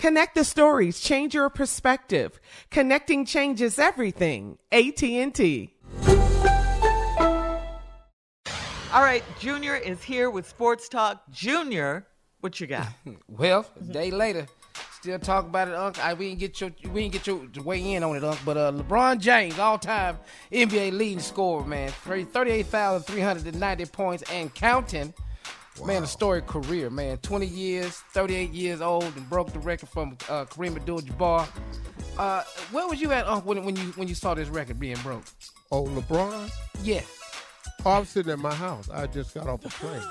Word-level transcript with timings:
Connect 0.00 0.34
the 0.34 0.44
stories, 0.44 0.98
change 0.98 1.34
your 1.34 1.50
perspective. 1.50 2.40
Connecting 2.70 3.26
changes 3.26 3.78
everything. 3.78 4.56
AT&T. 4.72 5.74
All 8.94 9.02
right, 9.02 9.22
Junior 9.38 9.76
is 9.76 10.02
here 10.02 10.30
with 10.30 10.48
Sports 10.48 10.88
Talk. 10.88 11.22
Junior, 11.30 12.06
what 12.40 12.58
you 12.58 12.66
got? 12.66 12.88
well, 13.28 13.66
day 13.90 14.10
later, 14.10 14.46
still 14.98 15.18
talk 15.18 15.44
about 15.44 15.68
it, 15.68 15.74
Unc. 15.74 16.02
I, 16.02 16.14
we 16.14 16.30
didn't 16.30 16.40
get 16.40 16.60
your 16.62 16.70
we 16.94 17.02
didn't 17.02 17.12
get 17.12 17.26
your 17.26 17.62
weigh 17.62 17.92
in 17.92 18.02
on 18.02 18.16
it, 18.16 18.24
Unc. 18.24 18.40
But 18.42 18.56
uh, 18.56 18.72
LeBron 18.72 19.20
James, 19.20 19.58
all 19.58 19.76
time 19.76 20.18
NBA 20.50 20.92
leading 20.92 21.20
scorer, 21.20 21.62
man, 21.66 21.90
thirty-eight 21.90 22.66
thousand 22.68 23.02
three 23.02 23.20
hundred 23.20 23.48
and 23.48 23.60
ninety 23.60 23.84
points 23.84 24.24
and 24.32 24.54
counting. 24.54 25.12
Wow. 25.80 25.86
Man, 25.86 26.02
a 26.02 26.06
storied 26.06 26.46
career, 26.46 26.90
man. 26.90 27.18
20 27.18 27.46
years, 27.46 27.96
38 28.12 28.50
years 28.50 28.80
old, 28.80 29.04
and 29.04 29.28
broke 29.30 29.52
the 29.52 29.58
record 29.60 29.88
from 29.88 30.12
uh, 30.28 30.44
Kareem 30.44 30.76
Abdul-Jabbar. 30.76 31.48
Uh, 32.18 32.42
where 32.70 32.86
was 32.86 33.00
you 33.00 33.12
at 33.12 33.26
uh, 33.26 33.40
when, 33.40 33.64
when 33.64 33.76
you 33.76 33.84
when 33.96 34.06
you 34.08 34.14
saw 34.14 34.34
this 34.34 34.48
record 34.48 34.78
being 34.78 34.98
broke? 34.98 35.24
Oh, 35.72 35.84
LeBron? 35.84 36.50
Yeah. 36.82 37.00
Oh, 37.86 37.92
I 37.92 37.98
was 38.00 38.10
sitting 38.10 38.32
in 38.32 38.40
my 38.40 38.54
house. 38.54 38.90
I 38.90 39.06
just 39.06 39.32
got 39.34 39.46
off 39.46 39.64
a 39.64 39.68
plane. 39.68 40.02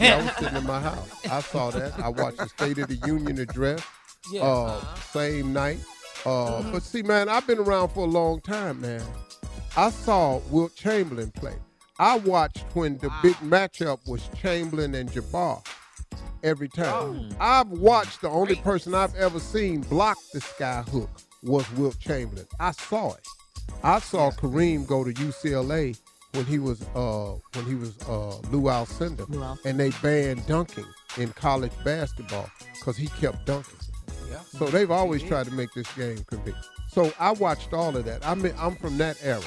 yeah. 0.00 0.14
I 0.14 0.24
was 0.24 0.36
sitting 0.36 0.56
in 0.56 0.66
my 0.66 0.80
house. 0.80 1.26
I 1.26 1.40
saw 1.42 1.70
that. 1.70 1.98
I 1.98 2.08
watched 2.08 2.38
the 2.38 2.48
State 2.48 2.78
of 2.78 2.88
the 2.88 3.06
Union 3.06 3.38
address. 3.38 3.82
Yeah. 4.32 4.42
Uh, 4.42 4.94
same 4.96 5.52
night. 5.52 5.80
Uh, 6.24 6.28
mm-hmm. 6.28 6.72
But 6.72 6.82
see, 6.82 7.02
man, 7.02 7.28
I've 7.28 7.46
been 7.46 7.58
around 7.58 7.90
for 7.90 8.00
a 8.00 8.10
long 8.10 8.40
time, 8.40 8.80
man. 8.80 9.02
I 9.76 9.90
saw 9.90 10.38
Wilt 10.50 10.74
Chamberlain 10.74 11.30
play. 11.32 11.54
I 11.98 12.18
watched 12.18 12.64
when 12.74 12.98
the 12.98 13.08
wow. 13.08 13.20
big 13.22 13.34
matchup 13.36 14.06
was 14.08 14.28
Chamberlain 14.40 14.94
and 14.94 15.10
Jabbar 15.10 15.64
every 16.42 16.68
time. 16.68 16.92
Oh. 16.92 17.36
I've 17.40 17.68
watched 17.68 18.22
the 18.22 18.28
only 18.28 18.54
Great. 18.54 18.64
person 18.64 18.94
I've 18.94 19.14
ever 19.16 19.38
seen 19.38 19.82
block 19.82 20.16
the 20.32 20.40
sky 20.40 20.82
hook 20.90 21.10
was 21.42 21.70
Wilt 21.72 21.98
Chamberlain. 21.98 22.46
I 22.58 22.72
saw 22.72 23.12
it. 23.14 23.26
I 23.82 23.98
saw 23.98 24.30
Kareem 24.30 24.86
go 24.86 25.04
to 25.04 25.12
UCLA 25.12 25.98
when 26.34 26.44
he 26.46 26.58
was 26.58 26.82
uh, 26.94 27.34
when 27.54 27.66
he 27.66 27.74
was 27.74 28.00
uh, 28.08 28.36
Lou 28.50 28.62
Alcindor, 28.62 29.28
Lou 29.28 29.56
and 29.68 29.78
they 29.78 29.90
banned 30.02 30.46
dunking 30.46 30.86
in 31.18 31.30
college 31.30 31.72
basketball 31.84 32.48
because 32.74 32.96
he 32.96 33.08
kept 33.08 33.44
dunking. 33.44 33.78
Yeah. 34.30 34.40
So 34.40 34.66
they've 34.66 34.90
always 34.90 35.22
tried 35.22 35.46
to 35.46 35.52
make 35.52 35.72
this 35.74 35.92
game 35.94 36.24
compete. 36.24 36.54
So 36.88 37.12
I 37.18 37.32
watched 37.32 37.72
all 37.72 37.96
of 37.96 38.04
that. 38.04 38.26
I 38.26 38.34
mean, 38.34 38.54
I'm 38.58 38.76
from 38.76 38.98
that 38.98 39.18
era. 39.22 39.42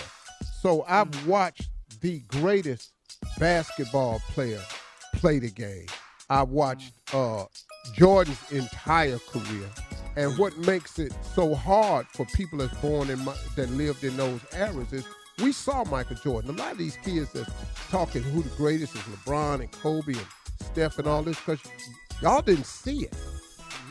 So 0.62 0.84
I've 0.88 1.10
mm. 1.10 1.28
watched 1.28 1.70
the 2.00 2.20
greatest 2.28 2.92
basketball 3.40 4.20
player 4.30 4.62
play 5.16 5.40
the 5.40 5.52
game. 5.52 5.88
I 6.30 6.44
watched 6.44 6.94
uh, 7.14 7.46
Jordan's 7.94 8.40
entire 8.52 9.20
career. 9.20 9.70
And 10.18 10.38
what 10.38 10.58
makes 10.60 10.98
it 10.98 11.14
so 11.34 11.54
hard 11.54 12.08
for 12.08 12.26
people 12.28 12.60
that's 12.60 12.78
born 12.80 13.10
in 13.10 13.20
my, 13.26 13.36
that 13.56 13.70
lived 13.72 14.04
in 14.04 14.16
those 14.16 14.40
eras 14.58 14.94
is 14.94 15.06
we 15.42 15.52
saw 15.52 15.84
Michael 15.86 16.16
Jordan. 16.16 16.52
A 16.52 16.54
lot 16.54 16.72
of 16.72 16.78
these 16.78 16.96
kids 16.98 17.32
that's 17.34 17.52
talking 17.90 18.24
who 18.24 18.42
the 18.42 18.50
greatest 18.56 18.96
is 18.96 19.02
LeBron 19.02 19.60
and 19.60 19.72
Kobe 19.72 20.14
and 20.14 20.28
Steph 20.62 20.98
and 21.00 21.08
all 21.08 21.22
this 21.22 21.38
because 21.38 21.60
y'all 22.22 22.42
didn't 22.42 22.66
see 22.66 23.04
it. 23.04 23.14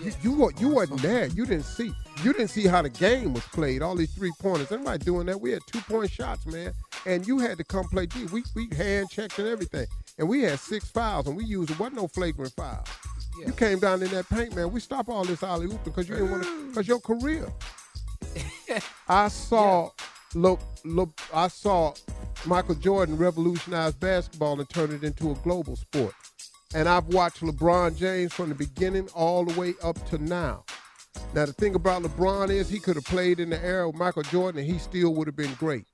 You, 0.03 0.13
you, 0.23 0.51
you 0.59 0.69
wasn't 0.69 1.03
there. 1.03 1.27
You 1.27 1.47
didn't 1.47 1.65
see. 1.65 1.93
You 2.23 2.33
didn't 2.33 2.49
see 2.49 2.67
how 2.67 2.83
the 2.83 2.89
game 2.89 3.33
was 3.33 3.45
played. 3.45 3.83
All 3.83 3.95
these 3.95 4.13
three 4.13 4.33
pointers. 4.41 4.73
Everybody 4.73 5.05
doing 5.05 5.27
that. 5.27 5.41
We 5.41 5.53
had 5.53 5.61
two 5.71 5.81
point 5.83 6.11
shots, 6.11 6.47
man. 6.47 6.73
And 7.07 7.27
you 7.27 7.39
had 7.39 7.59
to 7.59 7.65
come 7.65 7.85
play 7.89 8.07
D. 8.07 8.25
We 8.33 8.45
we 8.55 8.69
hand 8.75 9.11
checked 9.11 9.39
and 9.39 9.49
everything. 9.49 9.87
And 10.19 10.29
we 10.29 10.43
had 10.43 10.59
six 10.59 10.89
fouls, 10.91 11.27
and 11.27 11.37
we 11.37 11.45
used 11.45 11.71
it 11.71 11.79
wasn't 11.79 11.97
no 11.97 12.09
flagrant 12.09 12.53
foul. 12.53 12.85
Yeah. 13.39 13.49
You 13.49 13.53
came 13.53 13.79
down 13.79 14.03
in 14.03 14.09
that 14.11 14.29
paint, 14.29 14.55
man. 14.55 14.73
We 14.73 14.81
stopped 14.81 15.09
all 15.09 15.25
this 15.25 15.43
alley 15.43 15.67
oop 15.67 15.83
because 15.85 16.09
you 16.09 16.15
didn't 16.15 16.31
want 16.31 16.45
to. 16.45 16.49
Mm. 16.49 16.69
Because 16.69 16.89
your 16.89 17.01
career. 17.01 17.53
I 19.09 19.29
saw. 19.29 19.85
Yeah. 19.85 19.91
Look, 20.35 20.61
look. 20.85 21.21
I 21.33 21.49
saw 21.49 21.95
Michael 22.47 22.75
Jordan 22.75 23.17
revolutionize 23.17 23.95
basketball 23.95 24.59
and 24.61 24.69
turn 24.69 24.93
it 24.93 25.05
into 25.05 25.31
a 25.31 25.35
global 25.37 25.77
sport. 25.77 26.15
And 26.75 26.89
I've 26.89 27.07
watched 27.07 27.41
LeBron 27.41 27.97
James 27.97 28.33
from 28.33 28.49
the 28.49 28.55
beginning 28.55 29.09
all 29.15 29.45
the 29.45 29.59
way 29.59 29.75
up 29.83 30.05
to 30.11 30.19
now. 30.19 30.65
Now, 31.33 31.47
the 31.47 31.53
thing 31.53 31.75
about 31.75 32.03
LeBron 32.03 32.51
is 32.51 32.69
he 32.69 32.81
could 32.81 32.97
have 32.97 33.05
played 33.05 33.39
in 33.39 33.51
the 33.51 33.65
era 33.65 33.89
of 33.89 33.95
Michael 33.95 34.25
Jordan 34.25 34.61
and 34.61 34.71
he 34.71 34.79
still 34.79 35.15
would 35.15 35.29
have 35.29 35.37
been 35.37 35.55
great. 35.55 35.87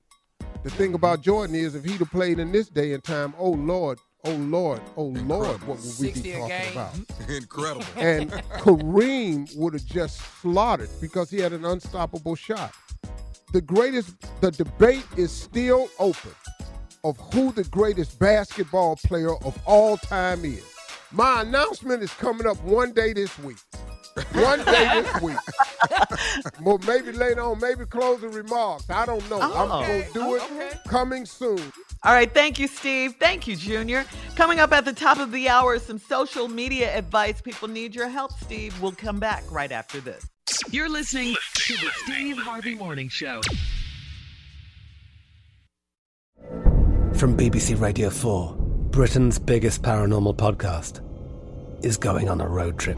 The 0.63 0.69
thing 0.69 0.93
about 0.93 1.21
Jordan 1.21 1.55
is 1.55 1.73
if 1.73 1.83
he'd 1.83 1.97
have 1.97 2.11
played 2.11 2.37
in 2.37 2.51
this 2.51 2.69
day 2.69 2.93
and 2.93 3.03
time, 3.03 3.33
oh 3.39 3.49
Lord, 3.49 3.97
oh 4.25 4.33
Lord, 4.35 4.79
oh 4.95 5.05
Lord, 5.05 5.63
what 5.63 5.79
would 5.79 5.99
we 5.99 6.11
be 6.11 6.33
talking 6.33 6.71
about? 6.71 6.93
Incredible. 7.29 7.85
And 7.97 8.29
Kareem 8.59 9.55
would 9.57 9.73
have 9.73 9.85
just 9.85 10.21
slaughtered 10.39 10.89
because 11.01 11.31
he 11.31 11.39
had 11.39 11.53
an 11.53 11.65
unstoppable 11.65 12.35
shot. 12.35 12.73
The 13.53 13.61
greatest, 13.61 14.13
the 14.41 14.51
debate 14.51 15.05
is 15.17 15.31
still 15.31 15.89
open 15.97 16.31
of 17.03 17.17
who 17.33 17.51
the 17.51 17.63
greatest 17.65 18.19
basketball 18.19 18.97
player 18.97 19.35
of 19.37 19.59
all 19.65 19.97
time 19.97 20.45
is. 20.45 20.63
My 21.11 21.41
announcement 21.41 22.03
is 22.03 22.13
coming 22.13 22.45
up 22.45 22.61
one 22.63 22.93
day 22.93 23.13
this 23.13 23.37
week. 23.39 23.57
One 24.33 24.63
day 24.65 25.01
this 25.01 25.21
week. 25.21 25.37
well, 26.61 26.79
maybe 26.85 27.11
later 27.11 27.41
on, 27.41 27.59
maybe 27.59 27.85
closing 27.85 28.31
remarks. 28.31 28.89
I 28.89 29.05
don't 29.05 29.27
know. 29.29 29.39
Oh, 29.41 29.57
I'm 29.57 29.87
going 29.87 30.03
to 30.03 30.13
do 30.13 30.35
it 30.35 30.41
okay. 30.51 30.71
coming 30.87 31.25
soon. 31.25 31.59
All 32.03 32.13
right, 32.13 32.31
thank 32.33 32.59
you, 32.59 32.67
Steve. 32.67 33.15
Thank 33.19 33.47
you, 33.47 33.55
Junior. 33.55 34.05
Coming 34.35 34.59
up 34.59 34.73
at 34.73 34.85
the 34.85 34.93
top 34.93 35.19
of 35.19 35.31
the 35.31 35.47
hour, 35.47 35.79
some 35.79 35.97
social 35.99 36.47
media 36.47 36.95
advice. 36.97 37.41
People 37.41 37.67
need 37.67 37.95
your 37.95 38.09
help, 38.09 38.31
Steve. 38.41 38.79
We'll 38.81 38.91
come 38.91 39.19
back 39.19 39.43
right 39.49 39.71
after 39.71 40.01
this. 40.01 40.27
You're 40.71 40.89
listening 40.89 41.35
to 41.53 41.73
the 41.73 41.89
Steve 42.03 42.37
Harvey 42.37 42.75
Morning 42.75 43.07
Show. 43.07 43.41
From 47.13 47.37
BBC 47.37 47.79
Radio 47.79 48.09
4, 48.09 48.55
Britain's 48.89 49.39
biggest 49.39 49.83
paranormal 49.83 50.35
podcast 50.35 51.01
is 51.85 51.97
going 51.97 52.29
on 52.29 52.41
a 52.41 52.47
road 52.47 52.77
trip. 52.77 52.97